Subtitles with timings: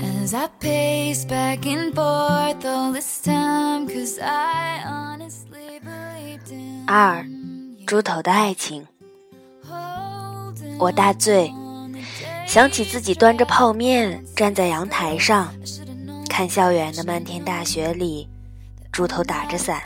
[0.00, 7.24] As I pace back and forth all this time, cause I honestly believed in 二，
[7.86, 8.86] 猪头的爱情。
[10.78, 11.52] 我大醉，
[12.46, 15.54] 想起自己端着泡面站在阳台上，
[16.28, 18.28] 看校园的漫天大雪里，
[18.92, 19.80] 猪头打着伞，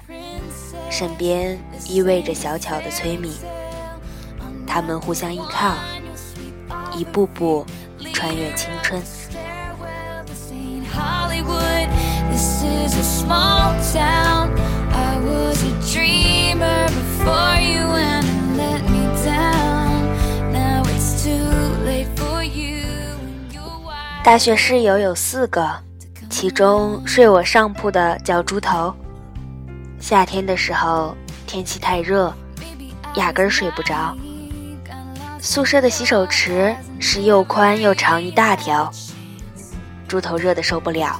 [0.90, 3.32] 身边依偎着小巧的崔米，
[4.66, 5.76] 他们互相依靠，
[6.94, 7.64] 一步步
[8.12, 9.02] 穿越青春。
[24.22, 25.68] 大学室友有四个，
[26.28, 28.94] 其中睡我上铺的叫猪头。
[29.98, 31.16] 夏天的时候
[31.46, 32.32] 天气太热，
[33.16, 34.14] 压根儿睡不着。
[35.42, 38.90] 宿舍的洗手池是又宽又长一大条，
[40.06, 41.18] 猪头热得受不了，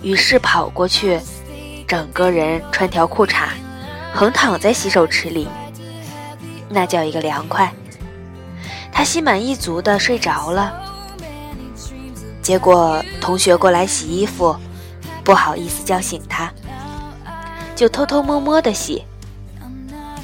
[0.00, 1.20] 于是跑过去，
[1.86, 3.48] 整个人穿条裤衩，
[4.14, 5.48] 横躺在洗手池里，
[6.68, 7.72] 那叫一个凉快。
[8.92, 10.72] 他心满意足的睡着了。
[12.40, 14.56] 结果同学过来洗衣服，
[15.24, 16.52] 不好意思叫醒他，
[17.74, 19.02] 就偷偷摸摸的洗。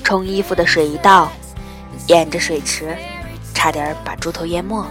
[0.04, 1.30] 冲衣服的水一倒，
[2.06, 2.96] 沿着水池，
[3.52, 4.86] 差点把猪头淹没。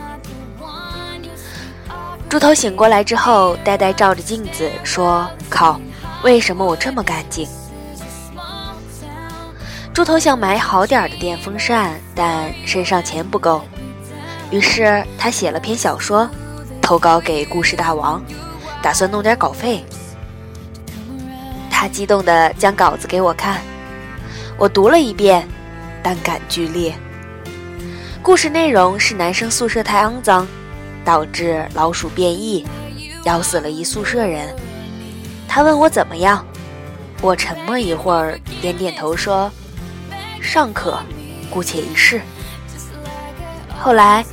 [2.29, 5.79] 猪头醒过来之后，呆呆照着镜子说：“靠，
[6.23, 7.47] 为什么我这么干净？”
[9.93, 13.63] 猪头想买好点的电风扇，但身上钱不够，
[14.51, 16.29] 于是他写了篇小说，
[16.81, 18.21] 投稿给故事大王，
[18.81, 19.83] 打算弄点稿费。
[21.71, 23.61] 他激动地将稿子给我看，
[24.57, 25.47] 我读了一遍，
[26.03, 26.93] 但感剧烈。
[28.21, 30.47] 故事内容是男生宿舍太肮脏，
[31.05, 32.65] 导致老鼠变异，
[33.23, 34.53] 咬死了一宿舍人。
[35.47, 36.45] 他问我怎么样，
[37.21, 39.49] 我沉默一会儿，点点头说
[40.41, 40.99] ：“尚可，
[41.49, 42.21] 姑且一试。”
[43.79, 44.25] 后来，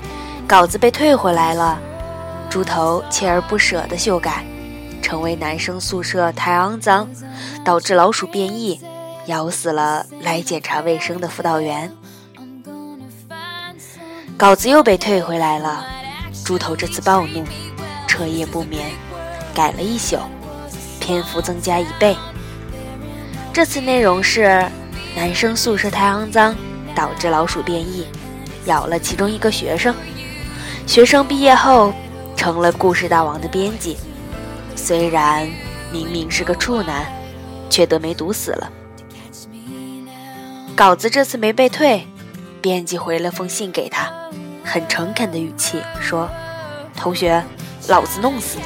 [0.47, 1.79] 稿子被退回来了，
[2.51, 4.45] 猪头锲而不舍地修改，
[5.01, 7.09] 成为男生宿舍太肮脏，
[7.65, 8.81] 导致老鼠变异，
[9.27, 11.91] 咬死了来检查卫生的辅导员。
[14.37, 15.85] 稿子又被退回来了，
[16.45, 17.45] 猪头这次暴怒，
[18.07, 18.91] 彻夜不眠，
[19.55, 20.19] 改了一宿，
[21.01, 22.17] 篇幅增加一倍。
[23.53, 24.69] 这次内容是
[25.15, 26.55] 男生宿舍太肮脏，
[26.95, 28.07] 导致老鼠变异，
[28.67, 29.95] 咬了其中一个学生。
[30.87, 31.95] 学生毕业后
[32.37, 33.97] 成了故事大王的编辑，
[34.75, 35.49] 虽然
[35.93, 37.07] 明明是个处男，
[37.71, 38.71] 却得梅毒死了。
[40.77, 42.05] 稿子这次没被退，
[42.61, 44.13] 编辑回了封信给他，
[44.65, 46.29] 很诚恳的语气说
[46.99, 47.41] ：“同学，
[47.87, 48.65] 老子弄死你。”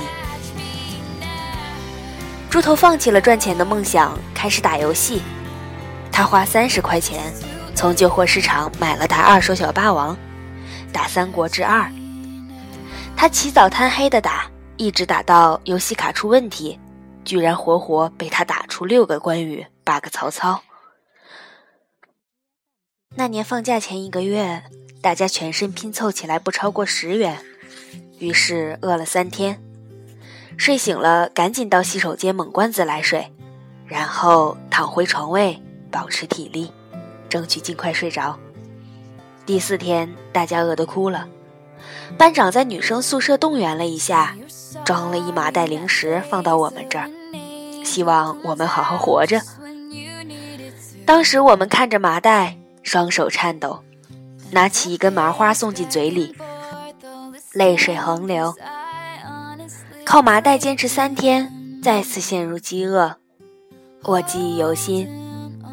[2.49, 5.21] 猪头放弃了赚钱的梦想，开始打游戏。
[6.11, 7.31] 他花三十块钱
[7.75, 10.17] 从旧货市场买了台二手小霸王，
[10.91, 11.83] 打《三国志二》。
[13.15, 14.47] 他起早贪黑的打，
[14.79, 16.81] 一直打到游戏卡出问题，
[17.23, 20.63] 居然活活被他打出六个关羽，八个曹操。
[23.19, 24.63] 那年放假前一个月，
[25.03, 27.37] 大家全身拼凑起来不超过十元，
[28.21, 29.61] 于是饿了三天。
[30.57, 33.33] 睡醒了，赶紧到洗手间猛灌自来水，
[33.89, 36.71] 然后躺回床位，保持体力，
[37.29, 38.39] 争取尽快睡着。
[39.45, 41.27] 第四天，大家饿得哭了。
[42.17, 44.37] 班长在女生宿舍动员了一下，
[44.85, 47.11] 装了一麻袋零食放到我们这儿，
[47.85, 49.43] 希望我们好好活着。
[51.05, 52.57] 当时我们看着麻袋，
[52.89, 53.85] 双手颤抖，
[54.51, 56.35] 拿起一根麻花送进嘴里，
[57.53, 58.55] 泪水横流。
[60.07, 61.53] 靠麻袋坚持三天，
[61.83, 63.15] 再次陷入饥饿。
[64.05, 65.07] 我记忆犹新。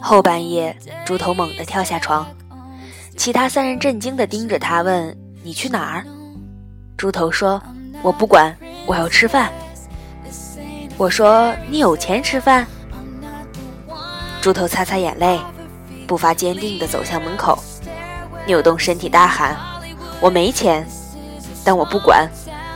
[0.02, 2.28] 后半夜，猪头猛地跳下床，
[3.16, 6.06] 其他三人震惊地盯着他，问：“你去哪儿？”
[6.98, 7.64] 猪头说
[8.04, 9.50] ：“我不管，我要吃饭。”
[10.98, 12.68] 我说：“你有钱吃饭？”
[14.44, 15.40] 猪头擦擦眼泪，
[16.06, 17.58] 步伐坚定地走向门口，
[18.46, 19.58] 扭动身体大喊
[20.22, 20.86] ：“我没钱，
[21.64, 22.30] 但我不管，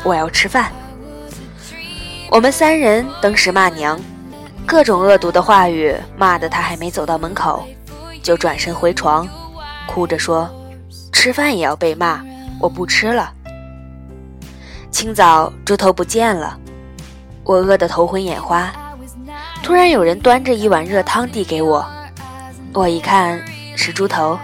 [0.03, 0.71] 我要吃饭。”
[2.31, 3.99] 我们三人登时骂娘，
[4.65, 7.65] 各种恶毒的话语骂得他还没走到门口，
[8.21, 9.27] 就转身回床，
[9.87, 10.49] 哭着说
[11.11, 12.21] ：“吃饭也要被骂，
[12.59, 13.33] 我不吃了。”
[14.91, 16.57] 清早猪头不见了，
[17.43, 18.71] 我饿得头昏眼花。
[19.63, 21.85] 突然有人端着一碗热汤递给我，
[22.73, 23.43] 我一看
[23.75, 24.37] 是猪头，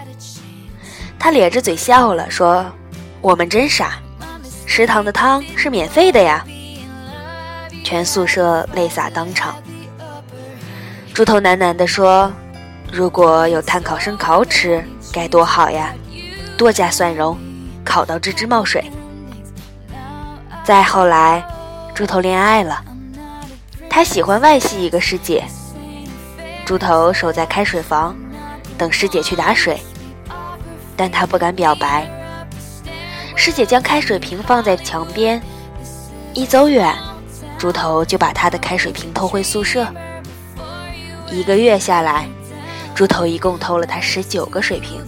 [1.18, 2.66] 他咧着嘴笑了，说
[3.22, 3.98] ：“我们真傻，
[4.66, 6.44] 食堂的汤是免费的呀。”
[7.84, 9.54] 全宿舍泪洒当场。
[11.14, 12.30] 猪头喃喃地说
[12.92, 15.94] ：“如果有碳烤生烤吃，该多好呀！
[16.58, 17.38] 多加蒜蓉，
[17.84, 18.84] 烤到吱吱冒水。”
[20.64, 21.46] 再后来，
[21.94, 22.84] 猪头恋爱了，
[23.88, 25.44] 他喜欢外系一个师姐。
[26.66, 28.16] 猪头守在开水房，
[28.76, 29.80] 等师姐去打水，
[30.96, 32.04] 但他不敢表白。
[33.36, 35.40] 师姐将开水瓶放在墙边，
[36.34, 36.92] 一走远，
[37.56, 39.86] 猪头就把他的开水瓶偷回宿舍。
[41.30, 42.26] 一个月下来，
[42.96, 45.00] 猪头一共偷了他十九个水瓶。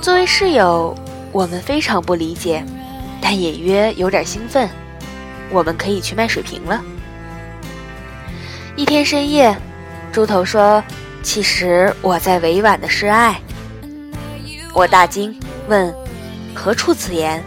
[0.00, 0.94] 作为室友，
[1.32, 2.64] 我们非常不理解。
[3.20, 4.68] 但隐约有点兴奋，
[5.50, 6.80] 我们可以去卖水瓶了。
[8.76, 9.56] 一天深夜，
[10.12, 10.82] 猪头说
[11.22, 13.40] ：“其实我在委婉的示爱。”
[14.74, 15.38] 我大惊，
[15.68, 15.94] 问
[16.52, 17.40] ：“何出此言？”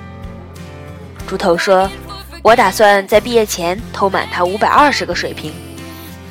[1.28, 1.90] 猪头说
[2.42, 5.52] ：“我打算在毕业前偷满他五百二十个水瓶，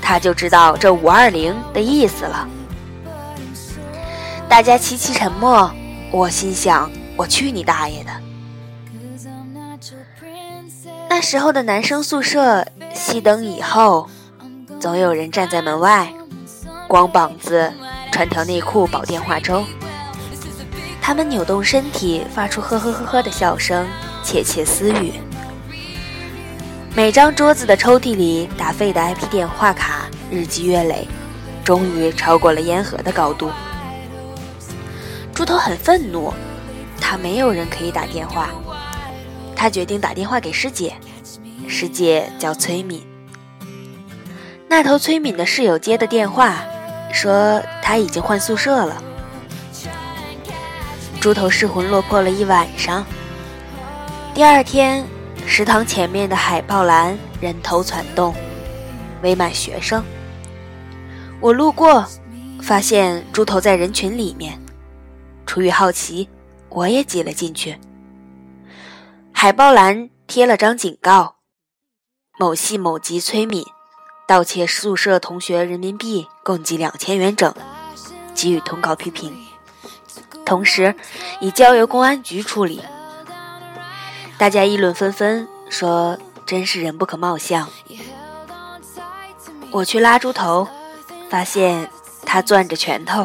[0.01, 2.49] 他就知道这五二零的意思了。”
[4.49, 5.71] 大家齐齐沉默。
[6.13, 8.11] 我心想：“我去你大爷的！”
[11.11, 14.09] 那时候的男生宿舍，熄灯以后，
[14.87, 16.09] 总有人站在门外，
[16.87, 17.73] 光膀子，
[18.13, 19.65] 穿条内裤，煲电话粥。
[21.03, 23.85] 他们扭动身体，发出呵呵呵呵的笑声，
[24.23, 25.15] 窃窃私语。
[26.95, 31.09] 每张桌子的抽屉里打废的 IP 电话卡日积月累，
[31.65, 33.51] 终于超过了烟盒的高度。
[35.35, 36.33] 猪头很愤怒，
[37.01, 38.51] 他没有人可以打电话。
[39.57, 40.95] 他决定打电话给师姐，
[41.67, 43.05] 师姐叫崔敏。
[44.69, 46.63] 那头崔敏的室友接的电话，
[47.13, 49.03] 说他已经换宿舍了。
[51.21, 53.05] 猪头失魂落魄了一晚上。
[54.35, 55.05] 第二天，
[55.47, 58.35] 食堂前面的海报栏人头攒动，
[59.23, 60.05] 围满学生。
[61.41, 62.05] 我路过，
[62.61, 64.61] 发现猪头在人群里面，
[65.47, 66.29] 出于好奇，
[66.69, 67.79] 我也挤了进去。
[69.33, 71.37] 海报栏贴了张警告：
[72.39, 73.65] 某系某级崔敏
[74.27, 77.55] 盗窃宿舍同学人民币共计两千元整，
[78.35, 79.33] 给予通告批评，
[80.45, 80.97] 同时
[81.41, 82.83] 已交由公安局处理。
[84.37, 87.69] 大家议论纷纷，说真是人不可貌相。
[89.71, 90.67] 我去拉猪头，
[91.31, 91.89] 发现
[92.25, 93.25] 他攥着拳头，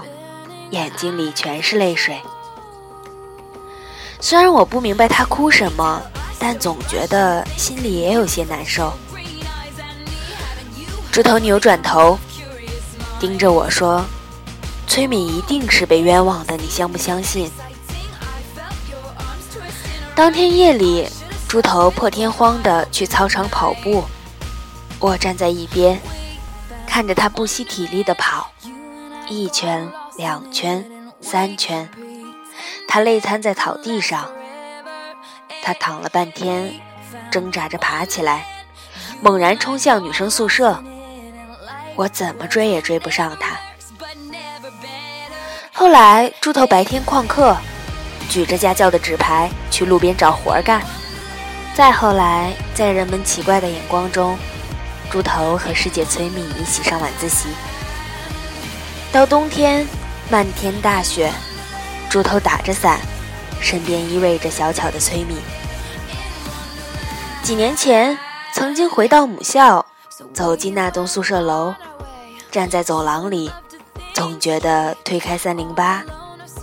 [0.69, 2.21] 眼睛里全是泪水。
[4.19, 6.00] 虽然我不明白他哭什么，
[6.38, 8.94] 但总觉得心里也有些难受。
[11.12, 12.18] 猪头扭转头，
[13.19, 14.06] 盯着我说
[14.88, 17.52] ：“崔敏一定是被冤枉的，你相不相信？”
[20.16, 21.10] 当天夜里，
[21.50, 24.06] 猪头破天荒地去操场跑步，
[25.00, 26.00] 我站在一边，
[26.88, 28.50] 看着他不惜体力地跑，
[29.27, 30.89] 一圈、两圈、
[31.20, 31.89] 三圈。
[32.88, 34.32] 他累瘫在草地上，
[35.62, 36.74] 他躺了半天，
[37.30, 38.46] 挣扎着爬起来，
[39.22, 40.82] 猛然冲向女生宿舍。
[41.95, 43.57] 我怎么追也追不上他。
[45.74, 47.57] 后来，猪头白天旷课，
[48.29, 50.81] 举着家教的纸牌去路边找活干。
[51.74, 54.38] 再后来，在人们奇怪的眼光中，
[55.10, 57.50] 猪头和师姐崔敏一起上晚自习。
[59.12, 59.88] 到冬天，
[60.29, 61.31] 漫天大雪。
[62.10, 63.00] 猪头打着伞，
[63.62, 65.38] 身边依偎着小巧的崔敏。
[67.41, 68.17] 几年前，
[68.53, 69.86] 曾经回到母校，
[70.34, 71.74] 走进那栋宿舍楼，
[72.51, 73.51] 站在走廊里，
[74.13, 76.04] 总觉得推开三零八，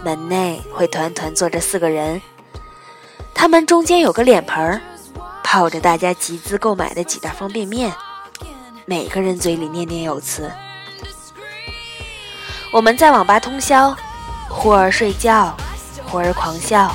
[0.04, 2.20] 门内会团团坐着四个人，
[3.34, 4.80] 他们中间有个脸盆儿，
[5.42, 7.92] 泡着大家集资购买的几袋方便面，
[8.84, 10.50] 每个人嘴里念念有词。
[12.72, 13.96] 我们在网吧通宵。
[14.50, 15.54] 忽而睡觉，
[16.06, 16.90] 忽而狂笑。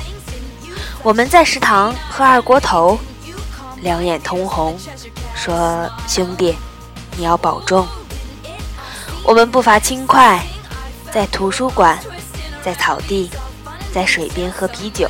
[1.04, 2.98] 我们在食堂喝二锅头，
[3.80, 4.76] 两眼通红，
[5.44, 6.56] 说：“兄弟，
[7.18, 7.86] 你要保重。”
[9.22, 10.42] 我们步伐轻快，
[11.12, 11.98] 在图书馆，
[12.64, 13.30] 在草地，
[13.92, 15.06] 在水边喝啤酒，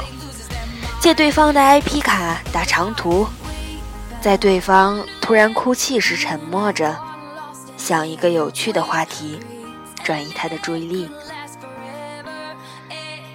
[0.98, 3.24] 借对方的 IP 卡打长途，
[4.20, 6.96] 在对方突然哭泣时沉默着，
[7.76, 9.38] 想一个有趣的话题，
[10.02, 11.08] 转移他的注意力。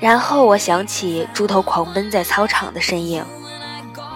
[0.01, 3.23] 然后我想起猪头狂奔在操场的身影，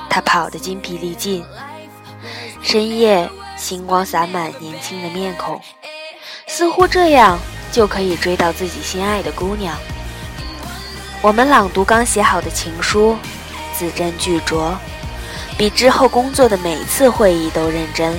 [0.09, 1.45] 他跑得筋疲力尽。
[2.63, 5.62] 深夜，星光洒满年轻的面孔，
[6.48, 7.38] 似乎这样
[7.74, 9.77] 就可以追到自己心爱的姑娘。
[11.22, 13.17] 我们朗读刚写好的情书，
[13.77, 14.72] 字斟句酌，
[15.58, 18.17] 比之后工作的每次会议都认真。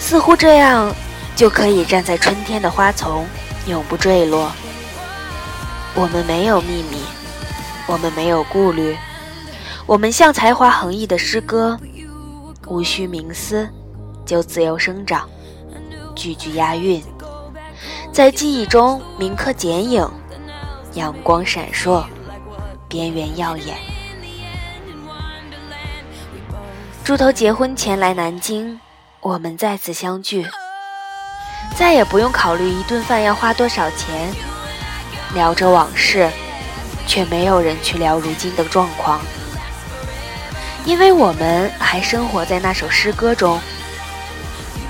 [0.00, 0.92] 似乎这样
[1.36, 3.26] 就可以站在春天的花丛，
[3.66, 4.50] 永不坠落。
[5.94, 7.02] 我们没有秘密，
[7.86, 8.96] 我们没有顾虑，
[9.86, 11.78] 我们像才华横溢的诗歌，
[12.68, 13.68] 无需冥思，
[14.26, 15.28] 就自由生长，
[16.14, 17.02] 句句押韵，
[18.12, 20.08] 在记忆中铭刻剪影。
[20.94, 22.04] 阳光闪烁，
[22.88, 23.76] 边缘耀眼。
[27.04, 28.80] 猪头结婚前来南京，
[29.20, 30.46] 我们再次相聚，
[31.76, 34.30] 再也不用考虑一顿饭要花多少钱，
[35.34, 36.28] 聊着往事，
[37.06, 39.20] 却没有人去聊如今的状况，
[40.88, 43.60] 因为我们还生活在那首诗歌中，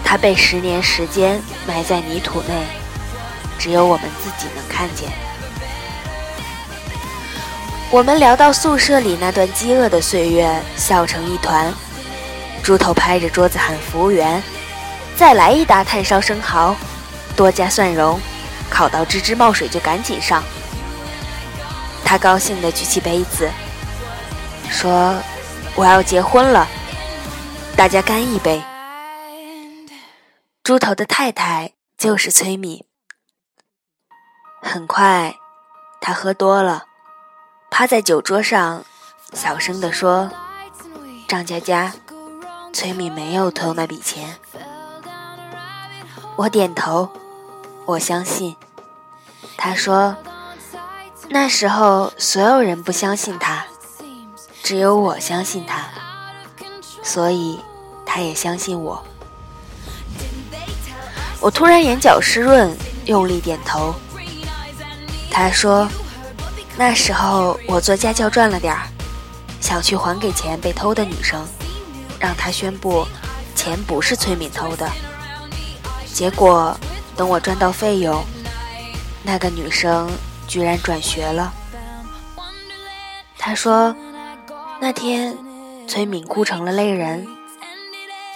[0.05, 2.55] 它被十年时间埋在泥土内，
[3.59, 5.11] 只有我们自己能看见。
[7.91, 11.75] 我们聊到宿舍里那段饥饿的岁月，笑成一团。
[12.63, 14.41] 猪头拍着桌子喊服务员
[15.19, 16.77] ：“再来一打炭烧生蚝，
[17.35, 18.21] 多加蒜蓉，
[18.71, 20.45] 烤到吱吱冒水就赶紧上。”
[22.07, 23.51] 他高兴地举起杯子，
[24.71, 25.17] 说
[25.79, 26.67] ：“我要结婚了，
[27.77, 28.61] 大家干一杯。”
[30.65, 32.85] 猪头的太太就是崔敏。
[34.61, 35.37] 很快，
[36.01, 36.87] 他喝多了。
[37.71, 38.85] 趴在酒桌上，
[39.33, 40.29] 小声地说
[41.29, 41.95] ：“张佳佳，
[42.73, 44.37] 崔敏没有偷那笔钱。”
[46.35, 47.09] 我点头，
[47.87, 48.57] 我相信。
[49.57, 50.17] 他说
[51.31, 53.65] ：“那时候所有人不相信他，
[54.63, 55.89] 只有我相信他，
[57.03, 57.59] 所以
[58.05, 59.03] 他也相信我。”
[61.41, 63.95] 我突然眼角湿润，用力点头。
[65.31, 65.89] 他说。
[66.81, 68.87] 那时候我做家教赚了点儿，
[69.61, 71.45] 想去还给钱被偷的女生，
[72.21, 73.05] 让她宣布
[73.57, 74.89] 钱不是崔敏偷的。
[76.15, 76.79] 结果
[77.17, 78.25] 等我赚到费用，
[79.25, 80.09] 那个女生
[80.47, 81.53] 居然转学了。
[83.37, 83.93] 他说
[84.81, 85.37] 那天
[85.89, 87.27] 崔敏哭成了泪人，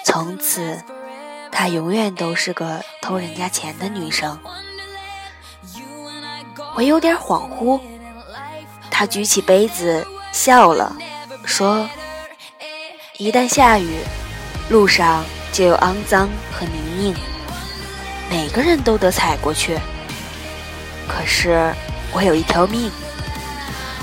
[0.05, 0.83] 从此
[1.53, 4.37] 她永远都是个偷人家钱的女生。
[6.75, 7.81] 我有点恍惚。
[8.91, 10.95] 他举起杯子笑了，
[11.45, 11.89] 说
[13.19, 13.97] ：“一旦下雨，
[14.69, 17.17] 路上就有肮脏和泥泞，
[18.31, 19.79] 每个人都得踩过去。
[21.09, 21.73] 可是
[22.13, 22.91] 我有一条命，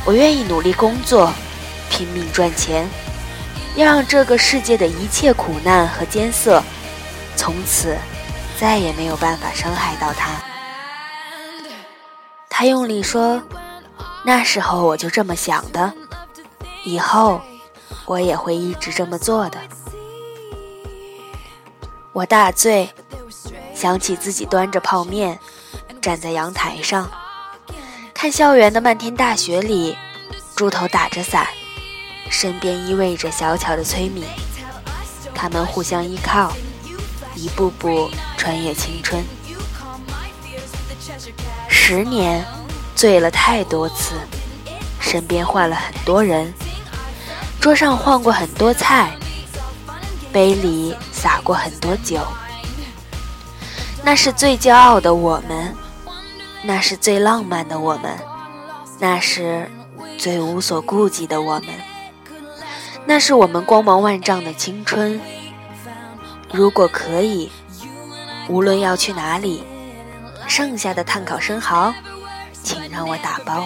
[0.05, 1.31] 我愿意努力工作，
[1.99, 2.87] 拼命赚钱，
[3.75, 6.63] 要让这个世界的一切苦难和艰涩，
[7.35, 7.97] 从此
[8.57, 10.41] 再也没有办法伤害到他。”
[12.49, 13.43] 他用力说。
[14.23, 15.93] 那时候我就这么想的，
[16.83, 17.41] 以后
[18.05, 19.57] 我也会一直这么做的。
[22.11, 22.89] 我大醉，
[23.73, 25.39] 想起自己端着泡面
[26.01, 27.09] 站在阳台上，
[28.13, 29.97] 看校园的漫天大雪里，
[30.53, 31.47] 猪头打着伞，
[32.29, 34.23] 身边依偎着小巧的崔敏，
[35.33, 36.53] 他们互相依靠，
[37.35, 39.23] 一步步穿越青春。
[41.67, 42.45] 十年。
[42.95, 44.15] 醉了太多次，
[44.99, 46.53] 身边换了很多人，
[47.61, 49.15] 桌上换过很多菜，
[50.33, 52.19] 杯里洒过很多酒。
[54.03, 55.73] 那是最骄傲的我们，
[56.61, 58.19] 那是最浪漫的我们，
[58.99, 59.71] 那是
[60.17, 61.69] 最无所顾忌的我们，
[63.05, 65.19] 那是我们光芒万丈的青春。
[66.53, 67.51] 如果可以，
[68.47, 69.63] 无论要去哪里，
[70.47, 71.93] 剩下的碳烤生蚝。
[72.61, 73.65] 请让我打包。